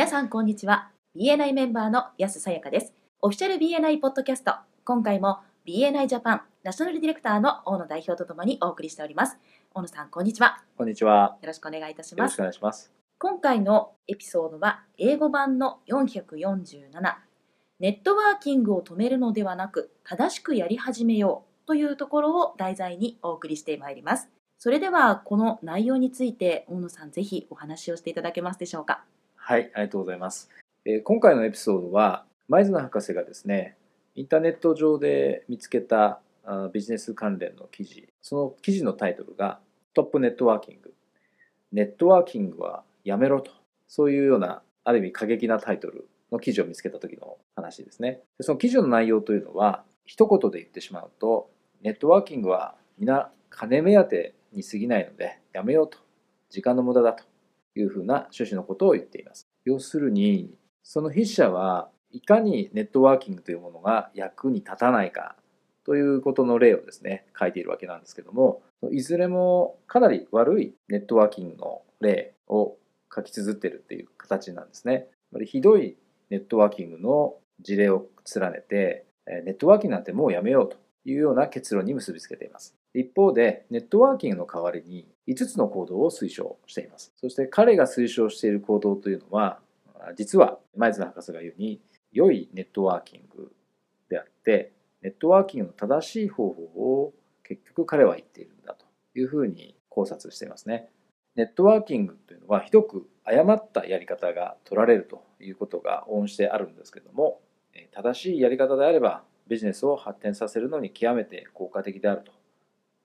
[0.00, 0.88] 皆さんこんにちは。
[1.14, 2.94] BNI メンバーの安さやかです。
[3.20, 4.54] オフィシャル BNI ポッドキャスト。
[4.82, 9.36] 今回も BNI ジャパンナショナルディレクターの大野代表とともにお送りしております。
[9.74, 10.62] 大野さんこんにちは。
[10.78, 11.36] こんにちは。
[11.42, 12.90] よろしくお願いいたしよろしますくお願いします。
[13.18, 16.88] 今回のエピソードは英語版の447
[17.80, 24.30] ネットワーキングを止めるのではなく正しくやり始めようというところを題材にお送りしてまいります。
[24.56, 29.04] それではこの内容について大野さんぜひお話をしていただけますでしょうか？
[29.50, 30.48] はい、ありがとうございます。
[30.84, 33.76] えー今回のエピソードは、前津博士がですね、
[34.14, 39.58] インターネット上で見つけたあビジネス関連の記事、その記事のタイトルが、
[39.92, 40.94] トップネットワーキング。
[41.72, 43.50] ネットワーキングはやめろと。
[43.88, 48.20] そういうような、ある意味過激なタイトルの記事を見つけた時の話ですね。
[48.38, 51.50] でその記事の内容というのは、一言で言ってしまうと、
[51.82, 55.98] ネットワーキングは皆金目当てに過ぎないので、やめようと。
[56.50, 57.29] 時間の無駄だと。
[57.74, 59.48] いうふうな趣旨のことを言っています。
[59.64, 65.36] 要するに、その筆者はいかにネットワーキングというものが役に立たないか
[65.84, 72.76] ということの例をですね、書いているわけなんですけども、いずれもかなり悪いネットワーキングの例を
[73.14, 75.08] 書き綴っているっていう形なんですね。
[75.44, 75.96] ひどい
[76.30, 82.74] ネットワーキングの事例を連ねて、ネットワーキングなんてもうやめようというような結論に結びつけています。
[82.94, 87.12] 一方で、ネットワーキングの代わりに5つの行動を推奨しています。
[87.16, 89.60] そして彼が推奨している行動というのは、
[90.16, 91.80] 実は前津博士が言うに、
[92.12, 93.52] 良いネットワーキング
[94.08, 100.88] であって、ネットワーキングの正しい方法を結局彼は言っているんだというふうに考察していますね。
[101.36, 107.40] ネットワーキングというのはひどく誤ったやり方が取られるということが応じてあるんですけども、
[107.92, 112.32] 正しいやり方であればビジネスを発展させるのに極めて効果的であると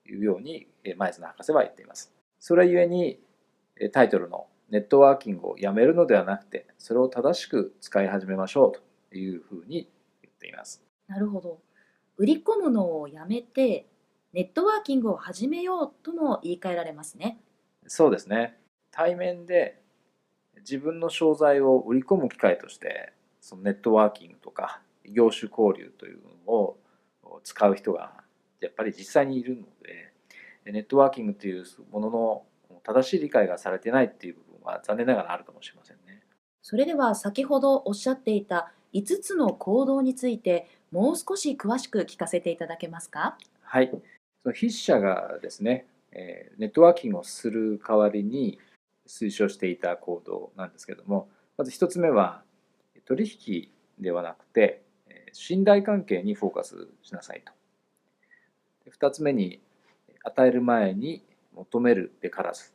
[0.07, 2.13] いうようにえー前津博士は言っています。
[2.39, 3.19] それゆえに
[3.77, 8.71] えータイトルのネットワーキングをやめるのではなくてそれを正しく使い始めましょう
[9.11, 9.89] というふうに
[10.21, 10.83] 言っています。
[11.07, 11.59] なるほど
[12.17, 13.87] 売り込むのをやめて
[14.33, 17.39] ネットワーキングを始めようとも言い換えられますね
[17.87, 18.57] そうですね。
[18.91, 19.81] 対面で
[20.57, 26.79] 自分の商材を売り込む機会として、そのネットワーキングとか業種交流というのを
[27.43, 28.24] 使う人が
[28.61, 29.63] やっぱり実際にいるの
[30.65, 32.43] で、ネットワーキングというものの
[32.83, 36.21] 正しい理解がされてないっていう部分は残念ながらあるかもしれませんね。
[36.61, 43.37] それでは先ほどおっしゃっていた5つの行動についてもう少し詳しく聞かせていただけますか？
[43.61, 43.89] はい。
[44.43, 48.57] その筆者がですね、えーネットワーキングをする代わりに
[49.07, 52.41] 推奨していた行動なんですけども、まず一つ目は、
[53.05, 57.51] 取引ではなくて、えー信頼関係にフォーカスしなさいと。
[58.85, 59.61] で二つ目に、
[60.23, 61.23] 与える前に
[61.53, 62.73] 求めるべからず。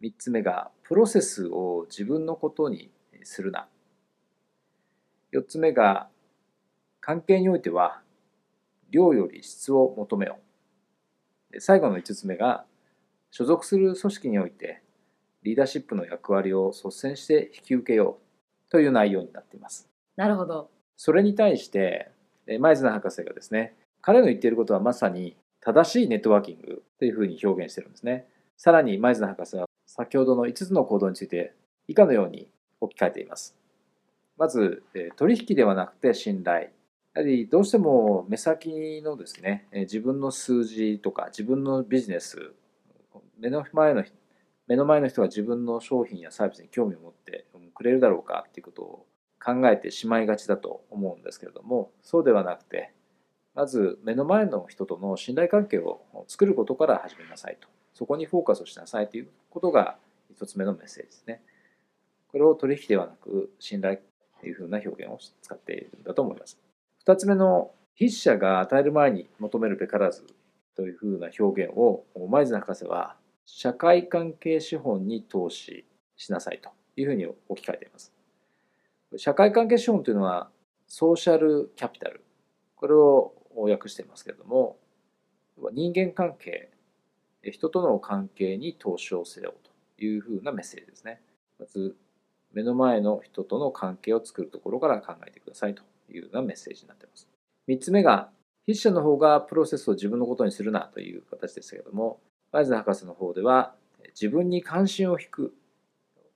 [0.00, 2.90] 三つ目が、プロセスを自分のことに
[3.24, 3.68] するな。
[5.30, 6.08] 四つ目が、
[7.00, 8.02] 関係においては、
[8.90, 10.38] 量より質を求めよ
[11.58, 12.64] 最後の5つ目が、
[13.30, 14.82] 所属する組織において、
[15.42, 18.18] リーダーシップの役割を率先して引き受けよ
[18.68, 19.88] うという内容になっています。
[20.16, 22.10] なるほどそれに対して、
[22.46, 28.26] え前津博士がですね、彼の言っていることはまさに正しいネットワーキングというふうに表現しているんですね。
[28.56, 31.54] さらに前津博士は先ほどの5つの行動について
[31.88, 32.48] 以下のように
[32.80, 33.56] 置き換えています。
[34.36, 34.82] まず、
[35.16, 36.70] 取引ではなくて信頼。
[37.14, 42.52] やはりどうしても目先のですね、自分の数字とか自分のビジネス、
[43.38, 44.04] 目の前の
[44.66, 47.44] 目の前の人が自分の商品やサービスに興味を持って
[47.74, 49.06] くれるだろうかっていうことを
[49.44, 52.94] 考えてしまいがちだと思うんですけれども、そうではなくて、
[53.54, 57.68] まず目の前の人との信頼関係を作ることから始めなさいと。
[57.94, 59.96] そこにフォーカスをしなさいということが
[60.30, 61.42] 一つ目のメッセージですね。
[62.28, 63.98] これを取引ではなく信頼
[64.40, 66.58] というふうな表現を使っているんだと思います。
[67.00, 70.24] 二つ目の筆者が与える前に求めるべからず
[70.76, 75.84] というふうな表現を前津博士は社会関係資本に投資
[76.16, 78.12] しなさいというふうに置き換えています。
[79.16, 80.48] 社会関係資本というのは
[80.86, 82.22] ソーシャルキャピタル
[82.76, 84.76] これを訳していますけれども
[85.72, 86.70] 人間関係
[87.42, 89.54] 人との関係に投資をせよ
[89.98, 91.20] というふうなメッセージですね
[91.58, 91.96] まず
[92.52, 97.28] 目の前の人との関係を作るところから考えてくださいというようなメッセージになっています
[97.68, 98.30] 3つ目が
[98.66, 102.20] 筆者の方がプロセスを自分のことにするなという形でしたけれども
[102.52, 103.74] 前津博士の方では
[104.08, 105.54] 自分に関心を引く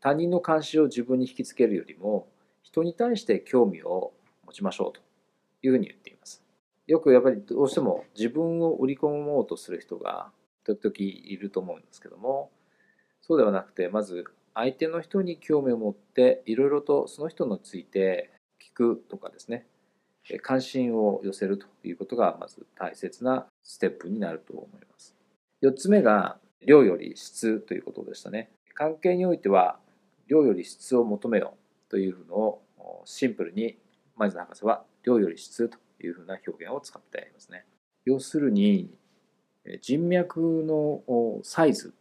[0.00, 2.28] 他人の関心を自分に引きつけるよりも
[2.62, 4.12] 人に対して興味を
[4.46, 5.00] 持ちましょうと
[5.62, 6.43] いうふうに言っています。
[6.86, 10.30] よくやっぱりどうしても自分を売り込もうとする人が
[10.64, 12.50] 時々いると思うんですけども
[13.20, 18.30] そうではなくてまず相手の人に興味を持っていろいろとその人について
[18.62, 19.66] 聞くとかですね。
[20.40, 25.14] 関心を寄せるということがまず大切なステップになると思います。
[25.62, 28.50] 4つ目が量より質ということでしたね。
[28.74, 29.78] 関係においては
[30.28, 31.56] 量より質を求めよ
[31.88, 32.62] うというのを
[33.04, 33.76] シンプルに
[34.16, 37.64] 前津博士は量より質というふうな表現を使っていますね。
[38.04, 38.90] 要するに
[39.80, 41.02] 人脈の
[41.42, 41.94] サイズ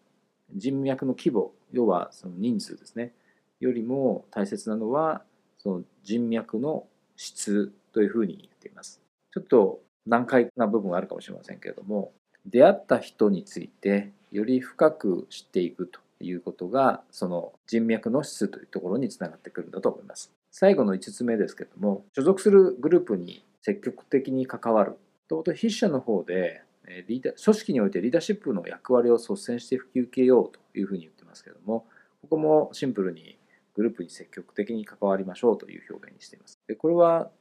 [0.55, 3.13] 人脈の規模要はその人数ですね。
[3.59, 5.23] よりも大切なのは
[5.57, 6.85] その人脈の
[7.15, 9.01] 質というふうに言っています。
[9.33, 12.11] ちょっと難解な部分があるかもしれませんけれども
[12.45, 20.31] 出会った人についてより深く知っていくということがその人脈の質というところにつながってくるんだと思います。
[20.51, 26.62] 最後の5つ目ですけども所属するグループに積極的に関わると筆者の方で
[27.07, 31.88] リーダー組織においてリーダーシップの役割を率先して引き受けようというふうに言ってますけども
[32.21, 33.39] ここもシンプルに
[33.74, 36.60] グループに積極的に関わりましょうという表現にしています。
[36.68, 37.31] でこれは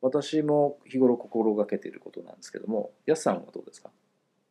[0.00, 3.90] 私も日頃心がけていることなんですけども、やすさんはどうですか？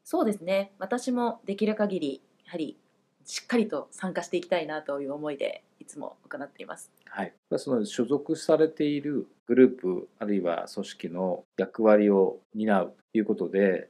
[0.04, 0.74] そうですね。
[0.78, 2.78] 私もできる限りやはり
[3.27, 6.89] しっかりと参加していきたいなという思いでいつも行っています。
[7.06, 7.33] はい。
[7.57, 13.89] その所属されているグループあるいは組織の役割を担うということで、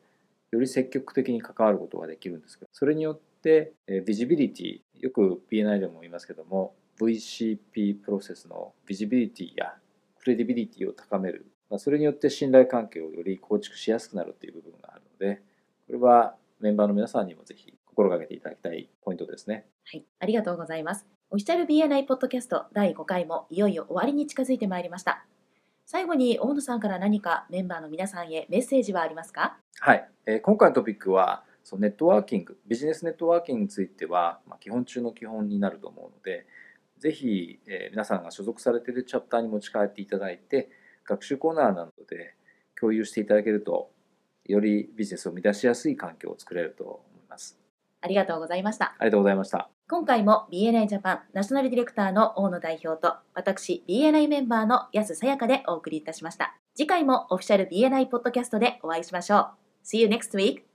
[0.52, 3.74] より積極的に関わることができるんですけど、それによって、
[4.06, 9.76] ビジビリティ、よく BNI でも言いますけども、VCP プロセスのビジビリティや
[10.20, 15.42] クレディビリティを高める、まあ、それによって信頼関係をより構築しやすくなるという部分があるので、
[15.86, 19.66] これはメンバーの皆さんにもぜひ心がけていただきたいポイントですね。
[19.86, 21.08] はい、ありがとうございます。
[21.32, 25.26] オフィシャル BNI ポッドキャスト第5回もいよいよ終わりに近づいてまいりました。
[25.88, 29.58] 最後に大野さんから何かメンバーの皆さんへメッセージはありますか？
[29.80, 36.46] はい、えー、今回のトピックはそのネットワーキングビジネスネットワーキングについては、まあ、基本中の基本になると思うので
[37.00, 40.70] ぜひ、えー、皆さんが所属されているチャプターに持ち帰っていただいて
[41.04, 42.36] 学習コーナーなどで
[42.80, 43.90] 共有していただけると
[44.46, 47.07] よりビジネスを満たしやすい環境を作れると思います。
[48.08, 48.96] ありがとうございました。
[48.98, 49.70] ありがとうございました。
[49.90, 56.56] 今回も BNI ジャパンナショナルディレクターの大野代表と私 BNI メンバーの安さやかでお送りいたしました。
[56.74, 59.48] 次回もオフィシャル BNI ポッドキャストでお会いしましょう。
[59.86, 60.67] See you next week!